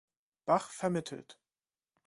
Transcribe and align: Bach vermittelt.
Bach 0.45 0.71
vermittelt. 0.71 1.37